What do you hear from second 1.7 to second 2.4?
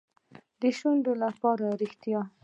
ریښتیا.